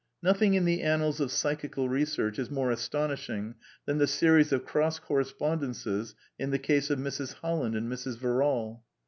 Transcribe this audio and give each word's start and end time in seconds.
Nothing 0.23 0.55
in 0.55 0.65
the 0.65 0.81
annals 0.81 1.19
of 1.19 1.31
Psychical 1.31 1.87
Research 1.87 2.39
is 2.39 2.49
more 2.49 2.71
astonishing 2.71 3.53
than 3.85 3.99
the 3.99 4.07
series 4.07 4.51
of 4.51 4.65
cross 4.65 4.97
correspond 4.97 5.61
ences 5.61 6.15
in 6.39 6.49
the 6.49 6.57
case 6.57 6.89
of 6.89 6.97
Mrs. 6.97 7.33
Holland 7.33 7.75
and 7.75 7.87
Mrs. 7.87 8.17
Verrall. 8.17 8.83